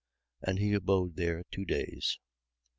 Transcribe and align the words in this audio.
And 0.41 0.57
he 0.57 0.73
abode 0.73 1.15
there 1.15 1.43
two 1.51 1.63
days. 1.63 2.17